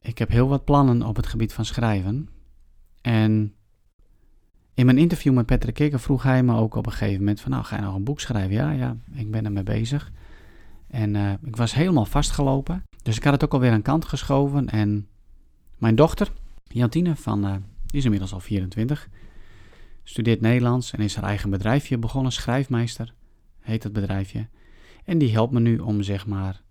Ik 0.00 0.18
heb 0.18 0.28
heel 0.28 0.48
wat 0.48 0.64
plannen 0.64 1.02
op 1.02 1.16
het 1.16 1.26
gebied 1.26 1.52
van 1.52 1.64
schrijven. 1.64 2.28
En 3.00 3.54
in 4.74 4.86
mijn 4.86 4.98
interview 4.98 5.34
met 5.34 5.46
Patrick 5.46 5.74
Kikker 5.74 6.00
vroeg 6.00 6.22
hij 6.22 6.42
me 6.42 6.56
ook 6.56 6.74
op 6.74 6.86
een 6.86 6.92
gegeven 6.92 7.18
moment 7.18 7.40
van, 7.40 7.50
nou, 7.50 7.64
ga 7.64 7.76
je 7.76 7.82
nog 7.82 7.94
een 7.94 8.04
boek 8.04 8.20
schrijven? 8.20 8.54
Ja, 8.54 8.70
ja, 8.70 8.96
ik 9.12 9.30
ben 9.30 9.44
ermee 9.44 9.62
bezig. 9.62 10.12
En 10.92 11.14
uh, 11.14 11.32
ik 11.44 11.56
was 11.56 11.74
helemaal 11.74 12.04
vastgelopen. 12.04 12.82
Dus 13.02 13.16
ik 13.16 13.24
had 13.24 13.32
het 13.32 13.44
ook 13.44 13.52
alweer 13.52 13.70
aan 13.70 13.82
kant 13.82 14.04
geschoven. 14.04 14.68
En 14.68 15.08
mijn 15.78 15.94
dochter, 15.94 16.32
Jantine, 16.64 17.16
van, 17.16 17.46
uh, 17.46 17.52
die 17.86 17.98
is 17.98 18.04
inmiddels 18.04 18.32
al 18.32 18.40
24, 18.40 19.08
studeert 20.04 20.40
Nederlands 20.40 20.92
en 20.92 21.00
is 21.00 21.14
haar 21.14 21.24
eigen 21.24 21.50
bedrijfje 21.50 21.98
begonnen. 21.98 22.32
Schrijfmeester 22.32 23.14
heet 23.60 23.82
het 23.82 23.92
bedrijfje. 23.92 24.48
En 25.04 25.18
die 25.18 25.32
helpt 25.32 25.52
me 25.52 25.60
nu 25.60 25.78
om, 25.78 26.02
zeg 26.02 26.26
maar, 26.26 26.62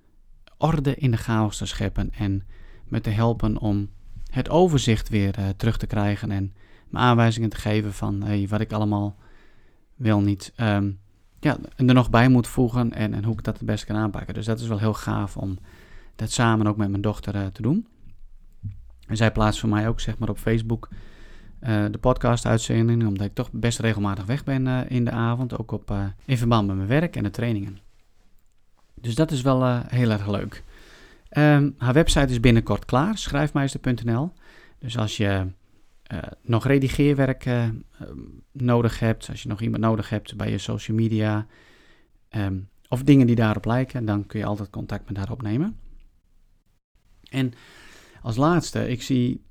orde 0.57 0.95
in 0.95 1.11
de 1.11 1.17
chaos 1.17 1.57
te 1.57 1.65
scheppen. 1.65 2.09
En 2.13 2.43
me 2.87 3.01
te 3.01 3.09
helpen 3.09 3.57
om 3.57 3.89
het 4.31 4.49
overzicht 4.49 5.09
weer 5.09 5.39
uh, 5.39 5.49
terug 5.49 5.77
te 5.77 5.87
krijgen. 5.87 6.31
En 6.31 6.53
me 6.89 6.99
aanwijzingen 6.99 7.49
te 7.49 7.57
geven 7.57 7.93
van 7.93 8.21
hey, 8.23 8.47
wat 8.47 8.61
ik 8.61 8.71
allemaal 8.71 9.15
wel 9.95 10.21
niet 10.21 10.53
um, 10.57 10.99
ja, 11.43 11.57
er 11.75 11.93
nog 11.93 12.10
bij 12.10 12.29
moet 12.29 12.48
voegen 12.48 12.93
en, 12.93 13.13
en 13.13 13.24
hoe 13.24 13.33
ik 13.33 13.43
dat 13.43 13.57
het 13.57 13.65
beste 13.65 13.86
kan 13.86 13.95
aanpakken. 13.95 14.33
Dus 14.33 14.45
dat 14.45 14.60
is 14.60 14.67
wel 14.67 14.79
heel 14.79 14.93
gaaf 14.93 15.38
om 15.38 15.57
dat 16.15 16.31
samen 16.31 16.67
ook 16.67 16.77
met 16.77 16.89
mijn 16.89 17.01
dochter 17.01 17.36
uh, 17.36 17.45
te 17.45 17.62
doen. 17.62 17.88
En 19.07 19.17
zij 19.17 19.31
plaatst 19.31 19.60
voor 19.60 19.69
mij 19.69 19.88
ook 19.88 20.00
zeg 20.00 20.17
maar 20.17 20.29
op 20.29 20.38
Facebook 20.38 20.89
uh, 21.62 21.86
de 21.91 21.98
podcast-uitzendingen, 21.98 23.07
omdat 23.07 23.25
ik 23.25 23.33
toch 23.33 23.51
best 23.51 23.79
regelmatig 23.79 24.25
weg 24.25 24.43
ben 24.43 24.65
uh, 24.65 24.79
in 24.88 25.05
de 25.05 25.12
avond, 25.12 25.57
ook 25.57 25.71
op, 25.71 25.93
in 26.25 26.38
verband 26.38 26.67
met 26.67 26.75
mijn 26.75 26.88
werk 26.88 27.15
en 27.15 27.24
de 27.24 27.29
trainingen. 27.29 27.77
Dus 28.95 29.15
dat 29.15 29.31
is 29.31 29.41
wel 29.41 29.81
heel 29.88 30.10
erg 30.10 30.27
leuk. 30.27 30.63
Um, 31.38 31.75
haar 31.77 31.93
website 31.93 32.31
is 32.31 32.39
binnenkort 32.39 32.86
klaar, 32.86 33.17
schrijfmeister.nl. 33.17 34.31
Dus 34.79 34.98
als 34.98 35.17
je 35.17 35.48
uh, 36.13 36.20
nog 36.41 36.65
redigeerwerk 36.65 37.46
uh, 37.46 37.70
nodig 38.51 39.00
hebt, 39.00 39.30
als 39.30 39.41
je 39.41 39.50
nog 39.50 39.62
iemand 39.62 39.84
nodig 39.84 40.10
hebt 40.10 40.36
bij 40.36 40.51
je 40.51 40.58
social 40.58 40.98
media 40.98 41.48
um, 42.30 42.70
of 42.88 43.03
dingen 43.03 43.27
die 43.27 43.36
daarop 43.36 43.65
lijken, 43.65 44.06
dan 44.06 44.25
kun 44.25 44.39
je 44.39 44.46
altijd 44.46 44.70
contact 44.70 45.08
met 45.08 45.18
haar 45.18 45.32
opnemen. 45.32 45.80
En 47.30 47.53
als 48.22 48.36
laatste, 48.36 48.89
ik 48.89 49.01
zie 49.01 49.46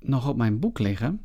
nog 0.00 0.28
op 0.28 0.36
mijn 0.36 0.58
boek 0.58 0.78
liggen 0.78 1.20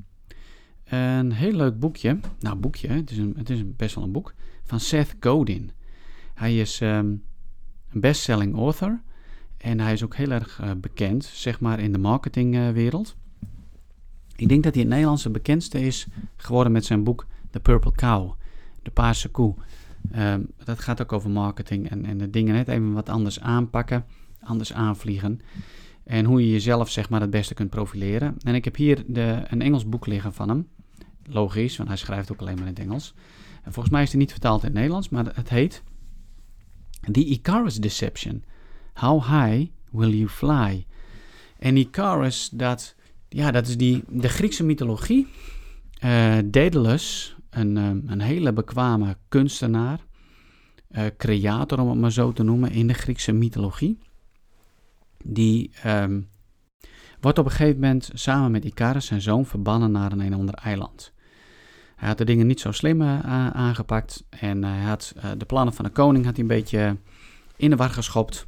een 0.83 1.31
heel 1.31 1.53
leuk 1.53 1.79
boekje. 1.79 2.19
Nou, 2.39 2.55
boekje, 2.55 2.87
het 2.87 3.11
is, 3.11 3.17
een, 3.17 3.33
het 3.37 3.49
is 3.49 3.75
best 3.75 3.95
wel 3.95 4.03
een 4.03 4.11
boek 4.11 4.33
van 4.63 4.79
Seth 4.79 5.15
Godin. 5.19 5.71
Hij 6.33 6.59
is 6.59 6.79
um, 6.81 7.23
een 7.89 7.99
bestselling 7.99 8.55
author. 8.55 9.01
En 9.57 9.79
hij 9.79 9.93
is 9.93 10.03
ook 10.03 10.15
heel 10.15 10.31
erg 10.31 10.61
bekend, 10.77 11.23
zeg 11.23 11.59
maar, 11.59 11.79
in 11.79 11.91
de 11.91 11.97
marketingwereld. 11.97 13.15
Ik 14.35 14.49
denk 14.49 14.63
dat 14.63 14.73
hij 14.73 14.81
het 14.81 14.91
Nederlandse 14.91 15.29
bekendste 15.29 15.81
is 15.81 16.07
geworden 16.35 16.71
met 16.71 16.85
zijn 16.85 17.03
boek 17.03 17.25
The 17.49 17.59
Purple 17.59 17.91
Cow, 17.91 18.31
de 18.81 18.91
paarse 18.91 19.29
koe. 19.29 19.55
Ehm, 20.11 20.41
dat 20.63 20.79
gaat 20.79 21.01
ook 21.01 21.13
over 21.13 21.29
marketing 21.29 21.89
en, 21.89 22.05
en 22.05 22.17
de 22.17 22.29
dingen 22.29 22.53
net 22.53 22.67
even 22.67 22.93
wat 22.93 23.09
anders 23.09 23.39
aanpakken, 23.39 24.05
anders 24.39 24.73
aanvliegen. 24.73 25.41
En 26.03 26.25
hoe 26.25 26.41
je 26.45 26.51
jezelf 26.51 26.89
zeg 26.89 27.09
maar 27.09 27.21
het 27.21 27.29
beste 27.29 27.53
kunt 27.53 27.69
profileren. 27.69 28.35
En 28.43 28.55
ik 28.55 28.63
heb 28.63 28.75
hier 28.75 29.03
de, 29.07 29.43
een 29.47 29.61
Engels 29.61 29.89
boek 29.89 30.05
liggen 30.05 30.33
van 30.33 30.49
hem. 30.49 30.67
Logisch, 31.25 31.77
want 31.77 31.89
hij 31.89 31.97
schrijft 31.97 32.31
ook 32.31 32.39
alleen 32.39 32.55
maar 32.55 32.67
in 32.67 32.73
het 32.73 32.79
Engels. 32.79 33.13
En 33.63 33.73
volgens 33.73 33.93
mij 33.93 34.03
is 34.03 34.09
hij 34.09 34.19
niet 34.19 34.31
vertaald 34.31 34.59
in 34.59 34.65
het 34.65 34.75
Nederlands, 34.75 35.09
maar 35.09 35.31
het 35.35 35.49
heet 35.49 35.83
The 37.11 37.25
Icarus 37.25 37.75
Deception. 37.75 38.43
How 38.93 39.23
high 39.23 39.69
will 39.89 40.09
you 40.09 40.29
fly? 40.29 40.85
En 41.59 41.77
Icarus, 41.77 42.49
dat, 42.49 42.95
ja, 43.33 43.51
dat 43.51 43.67
is 43.67 43.77
die, 43.77 44.03
de 44.07 44.29
Griekse 44.29 44.63
mythologie. 44.63 45.27
Uh, 46.03 46.37
Daedalus, 46.45 47.35
een, 47.49 47.77
um, 47.77 48.03
een 48.07 48.21
hele 48.21 48.53
bekwame 48.53 49.17
kunstenaar, 49.27 49.99
uh, 50.91 51.03
creator 51.17 51.79
om 51.79 51.89
het 51.89 51.99
maar 51.99 52.11
zo 52.11 52.31
te 52.31 52.43
noemen, 52.43 52.71
in 52.71 52.87
de 52.87 52.93
Griekse 52.93 53.31
mythologie. 53.31 53.99
Die 55.23 55.71
um, 55.85 56.29
wordt 57.19 57.39
op 57.39 57.45
een 57.45 57.51
gegeven 57.51 57.79
moment 57.79 58.09
samen 58.13 58.51
met 58.51 58.65
Icarus, 58.65 59.05
zijn 59.05 59.21
zoon, 59.21 59.45
verbannen 59.45 59.91
naar 59.91 60.11
een 60.11 60.19
een 60.19 60.33
ander 60.33 60.55
eiland. 60.55 61.13
Hij 61.95 62.07
had 62.07 62.17
de 62.17 62.25
dingen 62.25 62.47
niet 62.47 62.59
zo 62.59 62.71
slim 62.71 63.01
uh, 63.01 63.19
aangepakt 63.49 64.23
en 64.29 64.63
hij 64.63 64.81
had 64.81 65.13
de 65.37 65.45
plannen 65.45 65.73
van 65.73 65.85
de 65.85 65.91
koning 65.91 66.25
had 66.25 66.33
hij 66.33 66.41
een 66.41 66.55
beetje 66.55 66.97
in 67.55 67.69
de 67.69 67.75
war 67.75 67.89
geschopt. 67.89 68.47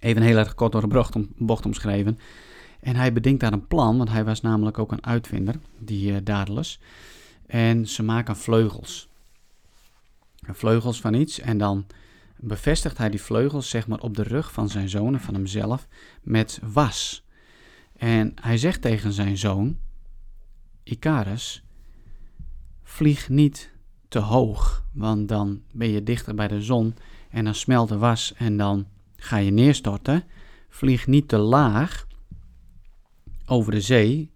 Even 0.00 0.22
heel 0.22 0.36
erg 0.36 0.54
kort 0.54 0.72
door 0.72 0.80
de 0.80 0.86
bocht, 0.86 1.16
om, 1.16 1.28
bocht 1.36 1.66
omschreven. 1.66 2.18
En 2.80 2.96
hij 2.96 3.12
bedenkt 3.12 3.40
daar 3.40 3.52
een 3.52 3.66
plan, 3.66 3.96
want 3.96 4.10
hij 4.10 4.24
was 4.24 4.40
namelijk 4.40 4.78
ook 4.78 4.92
een 4.92 5.06
uitvinder, 5.06 5.54
die 5.78 6.22
uh. 6.22 6.80
En 7.46 7.88
ze 7.88 8.02
maken 8.02 8.36
vleugels. 8.36 9.08
Vleugels 10.42 11.00
van 11.00 11.14
iets 11.14 11.40
en 11.40 11.58
dan 11.58 11.86
bevestigt 12.36 12.98
hij 12.98 13.10
die 13.10 13.22
vleugels 13.22 13.68
zeg 13.68 13.86
maar 13.86 14.00
op 14.00 14.16
de 14.16 14.22
rug 14.22 14.52
van 14.52 14.68
zijn 14.68 14.88
zoon 14.88 15.14
en 15.14 15.20
van 15.20 15.34
hemzelf 15.34 15.88
met 16.22 16.60
was. 16.62 17.24
En 17.96 18.32
hij 18.40 18.58
zegt 18.58 18.82
tegen 18.82 19.12
zijn 19.12 19.38
zoon, 19.38 19.78
Icarus, 20.82 21.64
vlieg 22.82 23.28
niet 23.28 23.70
te 24.08 24.18
hoog, 24.18 24.84
want 24.92 25.28
dan 25.28 25.62
ben 25.72 25.88
je 25.88 26.02
dichter 26.02 26.34
bij 26.34 26.48
de 26.48 26.62
zon 26.62 26.94
en 27.30 27.44
dan 27.44 27.54
smelt 27.54 27.88
de 27.88 27.98
was 27.98 28.34
en 28.36 28.56
dan 28.56 28.86
ga 29.16 29.36
je 29.36 29.50
neerstorten. 29.50 30.24
Vlieg 30.68 31.06
niet 31.06 31.28
te 31.28 31.38
laag 31.38 32.06
over 33.50 33.72
de 33.72 33.80
zee, 33.80 34.30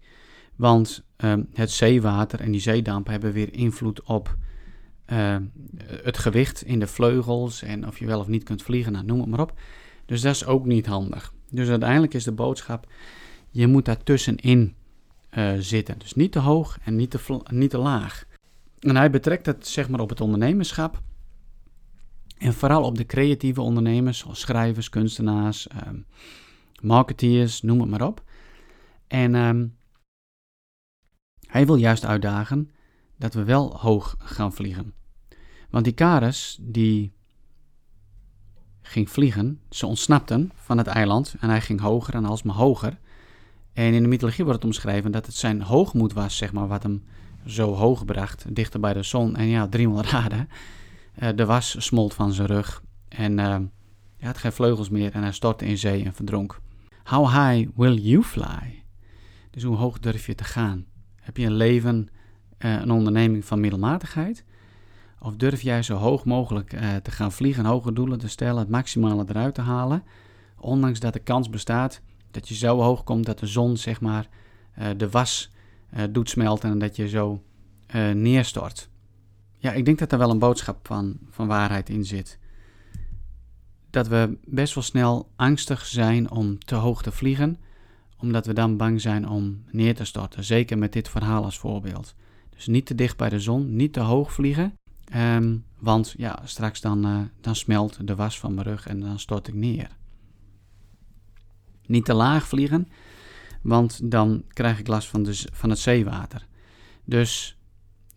want 0.55 1.03
uh, 1.17 1.33
het 1.53 1.71
zeewater 1.71 2.39
en 2.39 2.51
die 2.51 2.61
zeedamp 2.61 3.07
hebben 3.07 3.31
weer 3.31 3.53
invloed 3.53 4.03
op 4.03 4.37
uh, 5.07 5.37
het 5.85 6.17
gewicht 6.17 6.61
in 6.61 6.79
de 6.79 6.87
vleugels 6.87 7.61
en 7.61 7.87
of 7.87 7.99
je 7.99 8.05
wel 8.05 8.19
of 8.19 8.27
niet 8.27 8.43
kunt 8.43 8.63
vliegen, 8.63 8.91
nou, 8.91 9.05
noem 9.05 9.19
het 9.19 9.29
maar 9.29 9.39
op. 9.39 9.53
Dus 10.05 10.21
dat 10.21 10.33
is 10.33 10.45
ook 10.45 10.65
niet 10.65 10.85
handig. 10.85 11.33
Dus 11.49 11.69
uiteindelijk 11.69 12.13
is 12.13 12.23
de 12.23 12.31
boodschap, 12.31 12.87
je 13.51 13.67
moet 13.67 13.85
daar 13.85 14.03
tussenin 14.03 14.75
uh, 15.37 15.53
zitten. 15.59 15.99
Dus 15.99 16.13
niet 16.13 16.31
te 16.31 16.39
hoog 16.39 16.77
en 16.83 16.95
niet 16.95 17.09
te, 17.09 17.39
niet 17.51 17.69
te 17.69 17.77
laag. 17.77 18.25
En 18.79 18.95
hij 18.95 19.09
betrekt 19.09 19.45
het 19.45 19.67
zeg 19.67 19.89
maar 19.89 19.99
op 19.99 20.09
het 20.09 20.21
ondernemerschap. 20.21 21.01
En 22.37 22.53
vooral 22.53 22.83
op 22.83 22.97
de 22.97 23.05
creatieve 23.05 23.61
ondernemers, 23.61 24.17
zoals 24.17 24.39
schrijvers, 24.39 24.89
kunstenaars, 24.89 25.67
um, 25.87 26.05
marketeers, 26.81 27.61
noem 27.61 27.79
het 27.79 27.89
maar 27.89 28.07
op. 28.07 28.23
En 29.07 29.35
um, 29.35 29.75
hij 31.47 31.65
wil 31.65 31.75
juist 31.75 32.05
uitdagen 32.05 32.71
dat 33.17 33.33
we 33.33 33.43
wel 33.43 33.77
hoog 33.77 34.15
gaan 34.19 34.53
vliegen. 34.53 34.93
Want 35.69 35.83
die 35.83 35.93
Kares, 35.93 36.57
die 36.61 37.13
ging 38.81 39.09
vliegen, 39.09 39.59
ze 39.69 39.85
ontsnapten 39.85 40.51
van 40.55 40.77
het 40.77 40.87
eiland 40.87 41.35
en 41.39 41.49
hij 41.49 41.61
ging 41.61 41.79
hoger 41.79 42.13
en 42.13 42.25
alsmaar 42.25 42.55
hoger. 42.55 42.97
En 43.73 43.93
in 43.93 44.01
de 44.01 44.07
mythologie 44.07 44.43
wordt 44.43 44.63
het 44.63 44.71
omschreven 44.71 45.11
dat 45.11 45.25
het 45.25 45.35
zijn 45.35 45.61
hoogmoed 45.61 46.13
was, 46.13 46.37
zeg 46.37 46.53
maar, 46.53 46.67
wat 46.67 46.83
hem 46.83 47.03
zo 47.45 47.73
hoog 47.73 48.05
bracht, 48.05 48.55
dichter 48.55 48.79
bij 48.79 48.93
de 48.93 49.03
zon. 49.03 49.35
En 49.35 49.45
ja, 49.45 49.67
driemaal 49.67 50.03
raden, 50.03 50.49
uh, 51.19 51.29
de 51.35 51.45
was 51.45 51.75
smolt 51.79 52.13
van 52.13 52.33
zijn 52.33 52.47
rug 52.47 52.83
en 53.07 53.37
uh, 53.37 53.57
hij 54.17 54.27
had 54.27 54.37
geen 54.37 54.51
vleugels 54.51 54.89
meer 54.89 55.11
en 55.11 55.21
hij 55.21 55.31
stortte 55.31 55.65
in 55.65 55.77
zee 55.77 56.03
en 56.03 56.13
verdronk. 56.13 56.59
How 57.03 57.27
high 57.27 57.69
will 57.75 57.93
you 57.93 58.23
fly? 58.23 58.84
Dus 59.55 59.63
hoe 59.63 59.75
hoog 59.75 59.99
durf 59.99 60.25
je 60.25 60.35
te 60.35 60.43
gaan? 60.43 60.85
Heb 61.15 61.37
je 61.37 61.45
een 61.45 61.53
leven, 61.53 62.07
uh, 62.59 62.79
een 62.81 62.91
onderneming 62.91 63.45
van 63.45 63.59
middelmatigheid? 63.59 64.43
Of 65.19 65.35
durf 65.35 65.61
jij 65.61 65.83
zo 65.83 65.95
hoog 65.95 66.25
mogelijk 66.25 66.73
uh, 66.73 66.95
te 66.95 67.11
gaan 67.11 67.31
vliegen, 67.31 67.65
hoge 67.65 67.93
doelen 67.93 68.19
te 68.19 68.27
stellen, 68.27 68.59
het 68.59 68.69
maximale 68.69 69.25
eruit 69.27 69.55
te 69.55 69.61
halen? 69.61 70.03
Ondanks 70.57 70.99
dat 70.99 71.13
de 71.13 71.19
kans 71.19 71.49
bestaat 71.49 72.01
dat 72.31 72.47
je 72.47 72.55
zo 72.55 72.79
hoog 72.79 73.03
komt 73.03 73.25
dat 73.25 73.39
de 73.39 73.45
zon 73.47 73.77
zeg 73.77 74.01
maar 74.01 74.27
uh, 74.79 74.87
de 74.97 75.09
was 75.09 75.51
doet 76.09 76.29
smelten 76.29 76.71
en 76.71 76.79
dat 76.79 76.95
je 76.95 77.07
zo 77.07 77.43
neerstort. 78.13 78.89
Ja, 79.57 79.71
ik 79.71 79.85
denk 79.85 79.99
dat 79.99 80.11
er 80.11 80.17
wel 80.17 80.29
een 80.29 80.39
boodschap 80.39 80.87
van, 80.87 81.17
van 81.29 81.47
waarheid 81.47 81.89
in 81.89 82.05
zit. 82.05 82.39
Dat 83.89 84.07
we 84.07 84.37
best 84.45 84.73
wel 84.73 84.83
snel 84.83 85.31
angstig 85.35 85.85
zijn 85.85 86.31
om 86.31 86.59
te 86.59 86.75
hoog 86.75 87.01
te 87.01 87.11
vliegen 87.11 87.57
omdat 88.25 88.45
we 88.45 88.53
dan 88.53 88.77
bang 88.77 89.01
zijn 89.01 89.27
om 89.29 89.63
neer 89.71 89.95
te 89.95 90.05
storten. 90.05 90.43
Zeker 90.43 90.77
met 90.77 90.93
dit 90.93 91.09
verhaal 91.09 91.43
als 91.43 91.59
voorbeeld. 91.59 92.15
Dus 92.49 92.67
niet 92.67 92.85
te 92.85 92.95
dicht 92.95 93.17
bij 93.17 93.29
de 93.29 93.39
zon, 93.39 93.75
niet 93.75 93.93
te 93.93 93.99
hoog 93.99 94.33
vliegen. 94.33 94.73
Um, 95.15 95.65
want 95.79 96.13
ja, 96.17 96.39
straks 96.43 96.81
dan, 96.81 97.05
uh, 97.05 97.19
dan 97.41 97.55
smelt 97.55 98.07
de 98.07 98.15
was 98.15 98.39
van 98.39 98.53
mijn 98.53 98.67
rug 98.67 98.87
en 98.87 98.99
dan 98.99 99.19
stort 99.19 99.47
ik 99.47 99.53
neer. 99.53 99.89
Niet 101.85 102.05
te 102.05 102.13
laag 102.13 102.47
vliegen, 102.47 102.87
want 103.61 104.11
dan 104.11 104.43
krijg 104.47 104.79
ik 104.79 104.87
last 104.87 105.07
van, 105.07 105.23
de, 105.23 105.47
van 105.53 105.69
het 105.69 105.79
zeewater. 105.79 106.47
Dus 107.03 107.57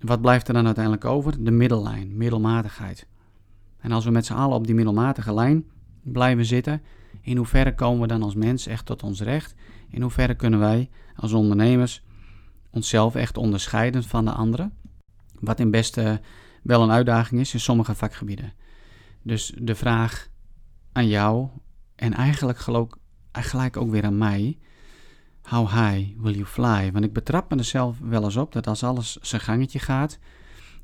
wat 0.01 0.21
blijft 0.21 0.49
er 0.49 0.55
dan 0.55 0.67
uiteindelijk 0.67 1.05
over? 1.05 1.45
De 1.45 1.51
middellijn, 1.51 2.17
middelmatigheid. 2.17 3.07
En 3.79 3.93
als 3.93 4.05
we 4.05 4.11
met 4.11 4.27
z'n 4.27 4.33
allen 4.33 4.57
op 4.57 4.67
die 4.67 4.75
middelmatige 4.75 5.35
lijn 5.35 5.65
blijven 6.03 6.45
zitten, 6.45 6.83
in 7.21 7.37
hoeverre 7.37 7.75
komen 7.75 8.01
we 8.01 8.07
dan 8.07 8.23
als 8.23 8.35
mens 8.35 8.67
echt 8.67 8.87
tot 8.87 9.03
ons 9.03 9.21
recht? 9.21 9.55
In 9.91 10.03
hoeverre 10.03 10.35
kunnen 10.35 10.59
wij 10.59 10.91
als 11.17 11.33
ondernemers 11.33 12.03
onszelf 12.71 13.15
echt 13.15 13.37
onderscheiden 13.37 14.05
van 14.05 14.25
de 14.25 14.33
anderen? 14.33 14.73
Wat 15.41 15.61
in 15.61 15.71
beste 15.71 16.21
wel 16.63 16.83
een 16.83 16.91
uitdaging 16.91 17.41
is 17.41 17.55
in 17.55 17.61
sommige 17.61 17.95
vakgebieden. 17.95 18.53
Dus 19.23 19.53
de 19.59 19.75
vraag 19.75 20.29
aan 20.93 21.09
jou 21.09 21.49
en 21.95 22.15
eigenlijk 22.15 22.59
gelijk 23.33 23.77
ook 23.77 23.91
weer 23.91 24.05
aan 24.05 24.19
mij. 24.19 24.59
How 25.43 25.69
high 25.69 26.09
will 26.17 26.33
you 26.33 26.45
fly? 26.45 26.93
Want 26.93 27.05
ik 27.05 27.13
betrap 27.13 27.51
me 27.51 27.57
er 27.57 27.65
zelf 27.65 27.99
wel 27.99 28.25
eens 28.25 28.37
op 28.37 28.53
dat 28.53 28.67
als 28.67 28.85
alles 28.85 29.17
zijn 29.17 29.41
gangetje 29.41 29.79
gaat 29.79 30.19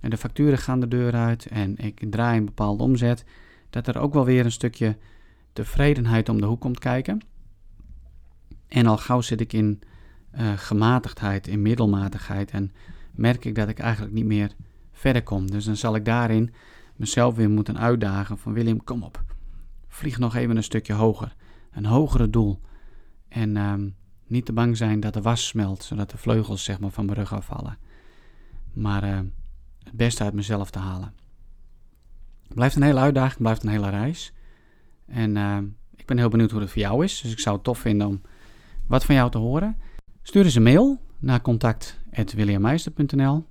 en 0.00 0.11
de 0.11 0.16
facturen 0.16 0.58
gaan 0.58 0.80
de 0.80 0.88
deur 0.88 1.14
uit 1.14 1.46
en 1.46 1.76
ik 1.76 2.11
draai 2.11 2.38
een 2.38 2.44
bepaalde 2.44 2.82
omzet, 2.82 3.25
dat 3.70 3.87
er 3.87 3.99
ook 3.99 4.12
wel 4.12 4.25
weer 4.25 4.44
een 4.44 4.52
stukje 4.52 4.96
tevredenheid 5.52 6.28
om 6.28 6.40
de 6.40 6.46
hoek 6.46 6.61
komt 6.61 6.78
kijken. 6.78 7.20
En 8.68 8.87
al 8.87 8.97
gauw 8.97 9.21
zit 9.21 9.40
ik 9.40 9.52
in 9.52 9.83
uh, 10.38 10.52
gematigdheid, 10.56 11.47
in 11.47 11.62
middelmatigheid 11.62 12.50
en 12.50 12.73
merk 13.12 13.44
ik 13.44 13.54
dat 13.54 13.68
ik 13.68 13.78
eigenlijk 13.78 14.14
niet 14.14 14.25
meer 14.25 14.54
verder 14.92 15.23
kom. 15.23 15.50
Dus 15.50 15.64
dan 15.64 15.76
zal 15.76 15.94
ik 15.94 16.04
daarin 16.04 16.54
mezelf 16.97 17.35
weer 17.35 17.50
moeten 17.50 17.78
uitdagen 17.78 18.38
van 18.38 18.52
William, 18.52 18.85
kom 18.85 19.02
op. 19.02 19.25
Vlieg 19.88 20.18
nog 20.18 20.35
even 20.35 20.56
een 20.56 20.62
stukje 20.62 20.92
hoger. 20.92 21.35
Een 21.73 21.87
hogere 21.87 22.30
doel. 22.30 22.61
En 23.28 23.56
um, 23.56 23.97
niet 24.26 24.44
te 24.44 24.52
bang 24.52 24.76
zijn 24.76 25.00
dat 25.00 25.14
de 25.14 25.23
was 25.23 25.47
smelt, 25.47 25.83
zodat 25.83 26.11
de 26.11 26.18
vleugels 26.18 26.64
zeg 26.64 26.80
maar, 26.80 26.90
van 26.90 27.04
mijn 27.04 27.18
rug 27.18 27.33
afvallen. 27.33 27.78
Maar 28.73 29.04
uh, 29.04 29.18
het 29.83 29.92
beste 29.92 30.25
uit 30.25 30.35
mezelf 30.35 30.71
te 30.71 30.78
halen. 30.78 31.14
Het 32.42 32.54
blijft 32.54 32.76
een 32.76 32.83
hele 32.83 33.00
uitdaging, 33.00 33.40
blijft 33.40 33.62
een 33.62 33.71
hele 33.71 33.90
reis. 33.90 34.33
En 35.06 35.37
uh, 35.37 35.59
ik 35.97 36.06
ben 36.06 36.18
heel 36.18 36.28
benieuwd 36.28 36.50
hoe 36.50 36.61
het 36.61 36.71
voor 36.71 36.80
jou 36.80 37.04
is. 37.04 37.21
Dus 37.21 37.33
ik 37.33 37.38
zou 37.38 37.54
het 37.54 37.64
tof 37.64 37.78
vinden 37.78 38.06
om 38.06 38.21
wat 38.86 39.04
van 39.04 39.14
jou 39.14 39.30
te 39.30 39.38
horen. 39.38 39.76
Stuur 40.22 40.44
eens 40.44 40.54
een 40.54 40.62
mail 40.62 41.00
naar 41.18 41.40
contact.williammeister.nl 41.40 43.44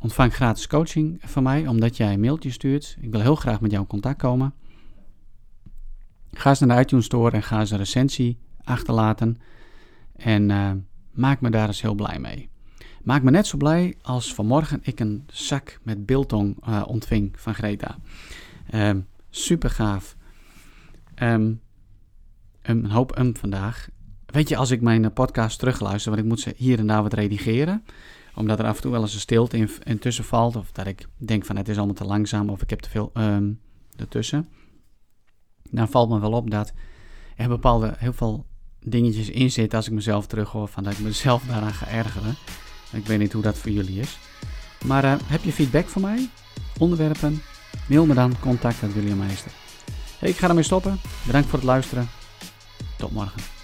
Ontvang 0.00 0.34
gratis 0.34 0.66
coaching 0.66 1.20
van 1.24 1.42
mij, 1.42 1.66
omdat 1.66 1.96
jij 1.96 2.12
een 2.12 2.20
mailtje 2.20 2.50
stuurt. 2.50 2.96
Ik 3.00 3.10
wil 3.10 3.20
heel 3.20 3.34
graag 3.34 3.60
met 3.60 3.70
jou 3.70 3.82
in 3.82 3.88
contact 3.88 4.18
komen. 4.18 4.54
Ga 6.32 6.48
eens 6.48 6.58
naar 6.58 6.76
de 6.76 6.82
iTunes 6.82 7.04
Store 7.04 7.30
en 7.30 7.42
ga 7.42 7.60
eens 7.60 7.70
een 7.70 7.78
recensie 7.78 8.38
achterlaten. 8.64 9.38
En 10.16 10.48
uh, 10.48 10.70
maak 11.10 11.40
me 11.40 11.50
daar 11.50 11.66
eens 11.66 11.82
heel 11.82 11.94
blij 11.94 12.18
mee. 12.18 12.48
Maak 13.02 13.22
me 13.22 13.30
net 13.30 13.46
zo 13.46 13.56
blij 13.56 13.96
als 14.02 14.34
vanmorgen 14.34 14.80
ik 14.82 15.00
een 15.00 15.24
zak 15.26 15.78
met 15.82 16.06
biltong 16.06 16.68
uh, 16.68 16.82
ontving 16.86 17.40
van 17.40 17.54
Greta. 17.54 17.98
Uh, 18.70 18.90
super 19.30 19.70
gaaf. 19.70 20.16
Ehm, 21.14 21.52
een 22.62 22.90
hoop 22.90 23.18
um 23.18 23.36
vandaag. 23.36 23.88
Weet 24.32 24.48
je, 24.48 24.56
als 24.56 24.70
ik 24.70 24.80
mijn 24.80 25.12
podcast 25.12 25.58
terugluister, 25.58 26.10
want 26.10 26.22
ik 26.22 26.28
moet 26.28 26.40
ze 26.40 26.54
hier 26.56 26.78
en 26.78 26.86
daar 26.86 27.02
wat 27.02 27.12
redigeren, 27.12 27.84
omdat 28.34 28.58
er 28.58 28.64
af 28.64 28.76
en 28.76 28.82
toe 28.82 28.90
wel 28.90 29.00
eens 29.00 29.14
een 29.14 29.20
stilte 29.20 29.56
in, 29.56 29.70
intussen 29.82 30.24
valt, 30.24 30.56
of 30.56 30.72
dat 30.72 30.86
ik 30.86 31.06
denk 31.16 31.44
van 31.44 31.56
het 31.56 31.68
is 31.68 31.76
allemaal 31.76 31.94
te 31.94 32.04
langzaam, 32.04 32.48
of 32.48 32.62
ik 32.62 32.70
heb 32.70 32.80
te 32.80 32.90
veel 32.90 33.10
um, 33.14 33.60
ertussen, 33.96 34.48
dan 35.70 35.88
valt 35.88 36.08
me 36.08 36.20
wel 36.20 36.32
op 36.32 36.50
dat 36.50 36.72
er 37.36 37.48
bepaalde 37.48 37.94
heel 37.98 38.12
veel 38.12 38.46
dingetjes 38.80 39.30
in 39.30 39.50
zitten 39.50 39.78
als 39.78 39.86
ik 39.86 39.92
mezelf 39.92 40.26
terughoor, 40.26 40.68
van 40.68 40.84
dat 40.84 40.92
ik 40.92 40.98
mezelf 40.98 41.44
daaraan 41.44 41.74
ga 41.74 41.88
ergeren. 41.88 42.34
Ik 42.92 43.06
weet 43.06 43.18
niet 43.18 43.32
hoe 43.32 43.42
dat 43.42 43.58
voor 43.58 43.70
jullie 43.70 44.00
is. 44.00 44.18
Maar 44.84 45.04
uh, 45.04 45.14
heb 45.24 45.42
je 45.42 45.52
feedback 45.52 45.86
voor 45.86 46.02
mij? 46.02 46.28
Onderwerpen? 46.78 47.42
Mail 47.88 48.06
me 48.06 48.14
dan 48.14 48.38
contact 48.40 48.82
met 48.82 48.90
ik 50.20 50.36
ga 50.36 50.48
ermee 50.48 50.62
stoppen. 50.62 51.00
Bedankt 51.26 51.48
voor 51.48 51.58
het 51.58 51.68
luisteren. 51.68 52.08
Tot 52.96 53.10
morgen. 53.10 53.57